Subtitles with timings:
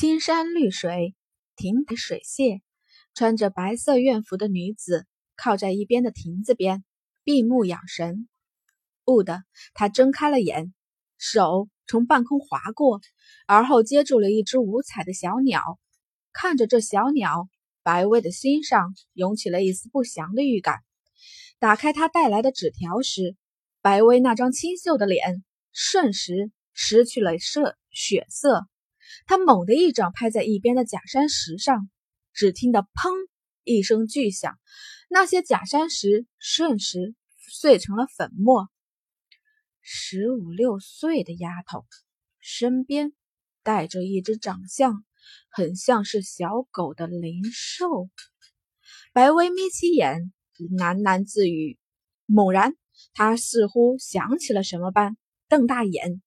[0.00, 1.16] 青山绿水，
[1.56, 2.60] 亭台水榭，
[3.14, 6.84] 穿着白色院服的女子靠在一边的亭子边，
[7.24, 8.28] 闭目养神。
[9.06, 9.42] 兀的，
[9.74, 10.72] 她睁开了眼，
[11.18, 13.00] 手从半空划过，
[13.48, 15.60] 而后接住了一只五彩的小鸟。
[16.32, 17.48] 看着这小鸟，
[17.82, 20.78] 白薇的心上涌起了一丝不祥的预感。
[21.58, 23.34] 打开他带来的纸条时，
[23.82, 25.42] 白薇那张清秀的脸
[25.72, 28.68] 瞬时失去了色血色。
[29.26, 31.88] 他猛地一掌拍在一边的假山石上，
[32.32, 33.10] 只听得“砰”
[33.64, 34.58] 一声巨响，
[35.08, 37.14] 那些假山石瞬时
[37.50, 38.68] 碎成了粉末。
[39.80, 41.86] 十五六岁的丫头，
[42.40, 43.12] 身边
[43.62, 45.04] 带着一只长相
[45.50, 48.10] 很像是小狗的灵兽。
[49.14, 50.32] 白薇眯起眼，
[50.76, 51.78] 喃喃自语。
[52.26, 52.76] 猛然，
[53.14, 55.16] 她似乎想起了什么般，
[55.48, 56.20] 瞪大眼，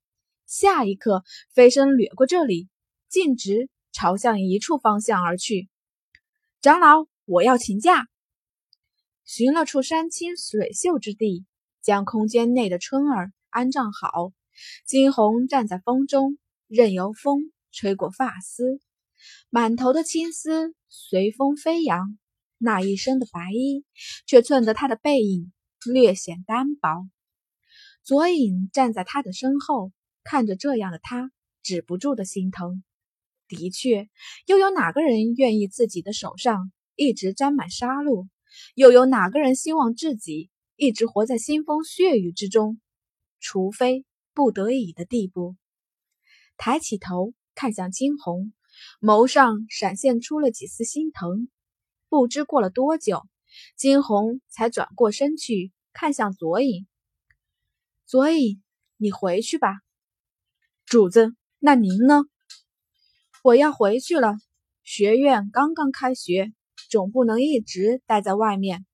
[0.48, 1.24] 下一刻
[1.54, 2.68] 飞身掠过这里。
[3.12, 5.68] 径直朝向一处方向而去。
[6.62, 8.08] 长老，我要请假。
[9.26, 11.46] 寻了处山清水秀之地，
[11.82, 14.32] 将空间内的春儿安葬好。
[14.86, 16.38] 金红站在风中，
[16.68, 18.80] 任由风吹过发丝，
[19.50, 22.18] 满头的青丝随风飞扬。
[22.58, 23.84] 那一身的白衣
[24.26, 25.52] 却衬得他的背影
[25.92, 27.10] 略显单薄。
[28.04, 29.92] 左影站在他的身后，
[30.24, 31.30] 看着这样的他，
[31.62, 32.84] 止不住的心疼。
[33.56, 34.08] 的确，
[34.46, 38.30] 又有哪个人愿意自己的手上一直沾满杀戮？
[38.76, 42.80] 又有哪个人希望自己一直活在腥风血雨之中？
[43.42, 45.56] 除非不得已的地步。
[46.56, 48.54] 抬起头看向惊鸿，
[49.02, 51.50] 眸上闪现出了几丝心疼。
[52.08, 53.22] 不知过了多久，
[53.76, 56.88] 惊鸿才转过身去看向左影
[58.08, 58.62] ：“左影，
[58.98, 59.80] 你回去吧。”
[60.86, 62.24] 主子，那您呢？
[63.44, 64.36] 我要回去了，
[64.84, 66.54] 学院刚刚开学，
[66.92, 68.86] 总不能一直待在外面。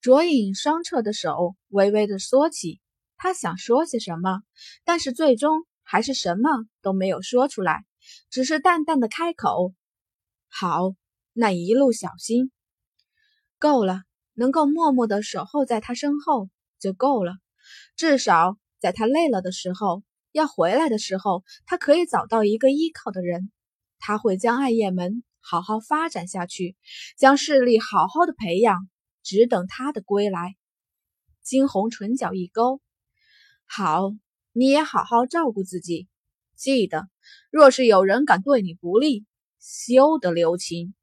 [0.00, 2.80] 卓影双侧的手微微的缩起，
[3.18, 4.40] 他想说些什么，
[4.84, 6.48] 但是最终还是什么
[6.80, 7.84] 都没有说出来，
[8.30, 9.74] 只是淡淡的开口
[10.48, 10.94] ：“好，
[11.34, 12.50] 那一路小心。”
[13.60, 14.00] 够了，
[14.32, 17.34] 能够默默的守候在他身后就够了，
[17.96, 20.02] 至少在他累了的时候。
[20.32, 23.52] 要回来的时候，他可以找到一个依靠的人。
[23.98, 26.76] 他会将艾叶门好好发展下去，
[27.16, 28.88] 将势力好好的培养，
[29.22, 30.56] 只等他的归来。
[31.42, 32.80] 惊鸿唇角一勾
[33.64, 34.12] ：“好，
[34.52, 36.08] 你也好好照顾自己。
[36.56, 37.08] 记得，
[37.50, 39.24] 若是有人敢对你不利，
[39.60, 40.94] 休得留情。”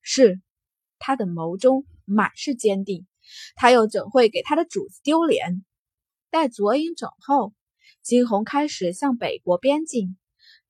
[0.00, 0.40] 是，
[0.98, 3.06] 他的眸中满是坚定。
[3.54, 5.64] 他又怎会给他的主子丢脸？
[6.30, 7.52] 待左影走后。
[8.02, 10.16] 金红开始向北国边境，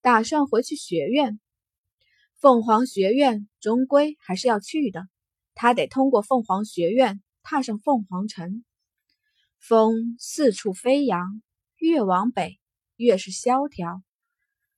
[0.03, 1.41] 打算回去学院。
[2.39, 5.09] 凤凰学院终归还是要去的，
[5.55, 8.67] 他得通过凤凰学院踏上凤凰城。
[9.59, 11.43] 风四处飞扬，
[11.77, 12.61] 越往北
[12.97, 14.03] 越是萧条。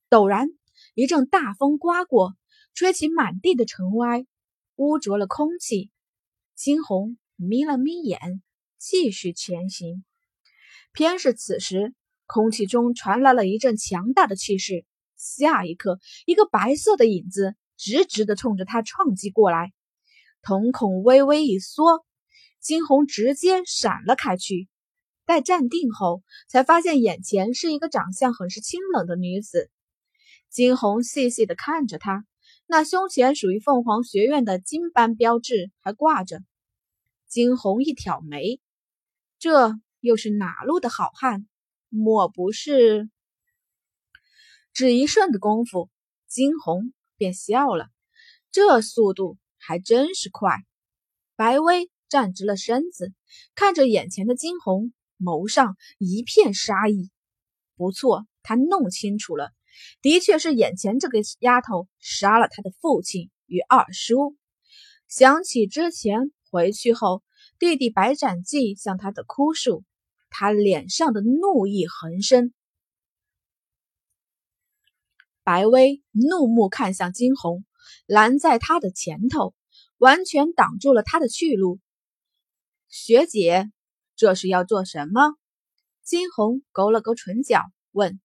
[0.09, 0.47] 陡然，
[0.95, 2.37] 一阵大风刮过，
[2.73, 4.27] 吹起满地的尘埃，
[4.77, 5.91] 污浊了空气。
[6.55, 8.41] 金红眯了眯眼，
[8.79, 10.05] 继续前行。
[10.93, 11.97] 偏是此时。
[12.27, 14.85] 空气中传来了一阵强大的气势，
[15.17, 19.73] 下一刻，一个白色的影子直直的冲着他撞击过来，
[20.43, 22.05] 瞳孔微微一缩，
[22.61, 24.69] 惊鸿直接闪了开去。
[25.27, 29.71] 待站定后，才发现眼前是一个长相很是清冷的女子。
[30.51, 32.25] 惊鸿细细的看着她，
[32.67, 36.41] 那胸前属于凤凰学院的金斑标志还挂着。
[37.27, 38.61] 惊鸿一挑眉，
[39.39, 41.47] 这又是哪路的好汉？
[41.97, 43.09] 莫不是？
[44.73, 45.89] 只一瞬的功夫，
[46.27, 47.87] 惊鸿便笑了。
[48.51, 50.57] 这速度还真是快。
[51.37, 53.13] 白薇站直了身子，
[53.55, 57.13] 看着眼前的惊鸿，眸上一片杀意。
[57.77, 59.53] 不错，他弄清楚了，
[60.03, 64.37] 的确是眼前这个丫头杀了他的父亲与二叔。
[65.07, 67.23] 想起之前回去后，
[67.61, 69.85] 弟弟白斩记向他的哭诉。
[70.37, 72.53] 他脸上的怒意横生，
[75.45, 77.65] 白薇怒目看向惊鸿，
[78.05, 79.55] 拦在他的前头，
[79.97, 81.79] 完全挡住了他的去路。
[82.89, 83.71] 学姐，
[84.17, 85.37] 这是要做什么？
[86.03, 88.21] 惊鸿勾了勾唇角，问：“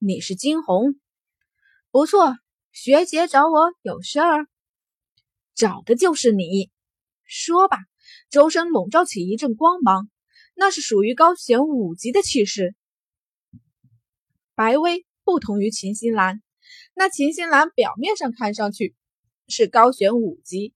[0.00, 0.98] 你是惊鸿？
[1.90, 2.38] 不错，
[2.72, 4.46] 学姐找我有事儿，
[5.54, 6.70] 找的就是你。
[7.26, 7.76] 说吧。”
[8.30, 10.08] 周身笼罩起一阵光芒。
[10.54, 12.74] 那是属于高玄五级的气势。
[14.54, 16.42] 白薇不同于秦心兰。
[16.94, 18.94] 那秦心兰表面上看上去
[19.48, 20.74] 是高玄五级，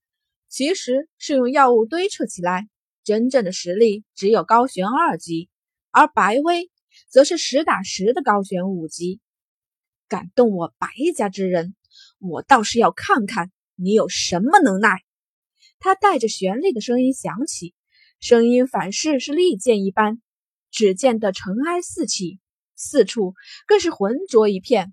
[0.48, 2.68] 其实是用药物堆砌起来，
[3.04, 5.48] 真正的实力只有高玄二级。
[5.90, 6.70] 而白薇
[7.08, 9.20] 则是实打实的高玄五级。
[10.08, 11.74] 敢动我白家之人，
[12.18, 15.02] 我倒是要看看你有什么能耐！
[15.78, 17.74] 他带着旋律的声音响起，
[18.20, 20.20] 声音反噬是利剑一般。
[20.72, 22.38] 只见得尘埃四起，
[22.74, 23.34] 四处
[23.66, 24.92] 更是浑浊一片。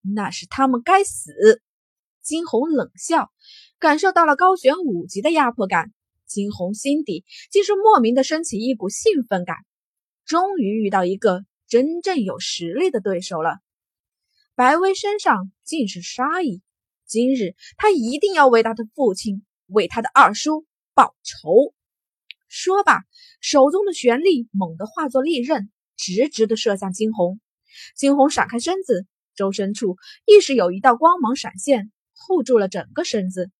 [0.00, 1.60] 那是他们该死！
[2.22, 3.30] 金红冷笑，
[3.78, 5.92] 感受到了高悬五级的压迫感。
[6.26, 9.56] 金红心底竟是莫名的升起一股兴奋感，
[10.24, 13.58] 终于遇到一个真正有实力的对手了。
[14.54, 16.62] 白薇身上尽是杀意，
[17.04, 20.64] 今日他一定要为他的父亲，为他的二叔
[20.94, 21.74] 报仇。
[22.56, 23.02] 说罢，
[23.40, 27.40] 手中的玄力猛地化作利刃，直直的射向金红。
[27.96, 33.50] 金红闪开身子，周身处亦是有一道光芒闪现，护住了整个身子。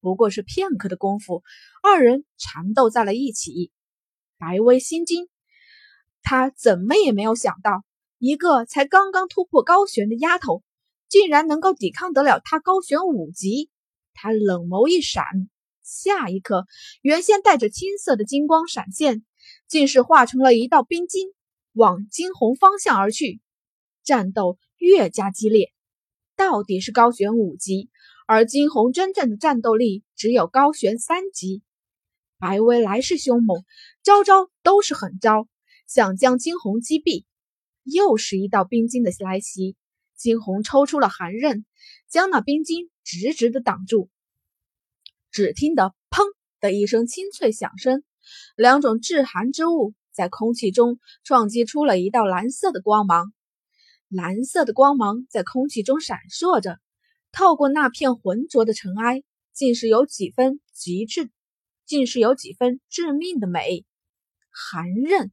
[0.00, 1.42] 不过是片刻的功夫，
[1.82, 3.72] 二人缠斗在了一起。
[4.38, 5.26] 白薇心惊，
[6.22, 7.84] 他怎么也没有想到。
[8.18, 10.62] 一个才刚刚突破高悬的丫头，
[11.08, 13.70] 竟然能够抵抗得了他高悬五级。
[14.14, 15.24] 他冷眸一闪，
[15.86, 16.66] 下一刻，
[17.00, 19.24] 原先带着青色的金光闪现，
[19.68, 21.28] 竟是化成了一道冰晶，
[21.72, 23.40] 往金红方向而去。
[24.02, 25.72] 战斗越加激烈，
[26.34, 27.88] 到底是高悬五级，
[28.26, 31.62] 而金红真正的战斗力只有高悬三级。
[32.40, 33.64] 白薇来势凶猛，
[34.02, 35.46] 招招都是狠招，
[35.86, 37.24] 想将金红击毙。
[37.84, 39.76] 又是一道冰晶的来袭，
[40.16, 41.64] 金红抽出了寒刃，
[42.08, 44.10] 将那冰晶直直的挡住。
[45.36, 46.24] 只听得“砰”
[46.62, 48.02] 的一声清脆响声，
[48.56, 53.34] 两种炙寒之物在空气中撞击出了一道蓝色的光芒。
[54.08, 56.78] 蓝色的光芒在空气中闪烁着，
[57.32, 61.28] 透过那片浑浊的尘埃，竟是有几分极致，
[61.84, 63.84] 竟是有几分致命的美。
[64.50, 65.32] 寒刃。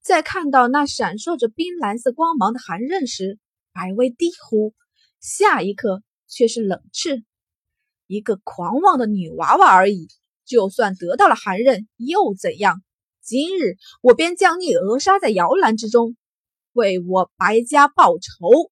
[0.00, 3.40] 在看到那闪烁着冰蓝色光芒的寒刃时，
[3.72, 4.72] 白薇低呼，
[5.18, 7.24] 下一刻却是冷斥
[8.06, 10.08] ：“一个狂妄的女娃娃而已，
[10.44, 12.82] 就算得到了寒刃又怎样？
[13.22, 16.16] 今日我便将你扼杀在摇篮之中，
[16.72, 18.70] 为我白家报仇！”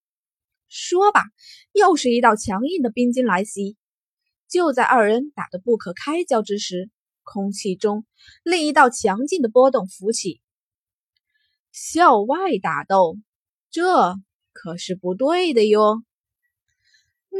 [0.68, 1.24] 说吧，
[1.72, 3.76] 又是一道强硬的冰晶来袭。
[4.48, 6.90] 就在二人打得不可开交之时，
[7.24, 8.06] 空气中
[8.44, 10.40] 另一道强劲的波动浮起。
[11.72, 13.16] 校外打斗，
[13.70, 14.14] 这
[14.52, 16.04] 可是不对的哟。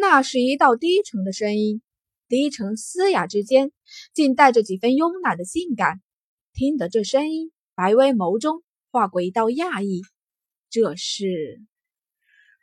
[0.00, 1.80] 那是一道低沉的声音，
[2.28, 3.72] 低沉嘶哑之间，
[4.12, 6.00] 竟带着几分慵懒的性感。
[6.52, 10.02] 听得这声音，白薇眸中划过一道讶异。
[10.68, 11.62] 这是……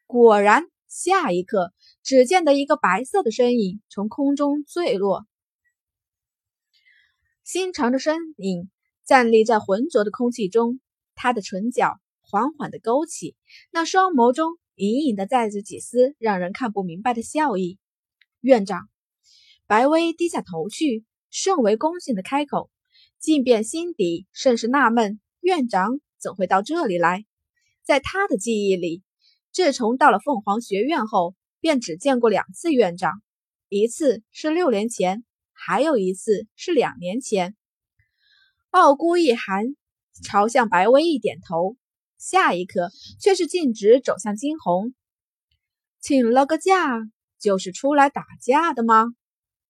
[0.06, 1.72] 果然，下一刻，
[2.04, 5.26] 只见得一个白色的身影从空中坠落，
[7.46, 8.70] 新长的身影
[9.06, 10.80] 站立在浑浊的空气中。
[11.16, 13.36] 他的唇角缓缓的勾起，
[13.72, 17.78] 那双眸中隐隐的载着几丝让人看不明白的笑意。
[18.40, 18.90] 院长，
[19.68, 22.72] 白薇低下头去，甚为恭敬的开口，
[23.20, 27.26] 即便心底甚是纳闷，院长怎会到这里来？
[27.84, 29.04] 在他的记忆里，
[29.52, 33.22] 自从到了凤凰学院后，便只见过两次院长，
[33.70, 37.56] 一次是六年前，还有一次是两年前。
[38.72, 39.76] 傲孤一寒。
[40.24, 41.78] 朝向白薇一点头，
[42.22, 44.94] 下一刻却是径直走向金红，
[46.00, 47.00] 请了个假，
[47.40, 49.08] 就是出来打架的吗？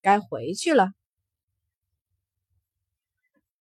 [0.01, 0.91] 该回去了。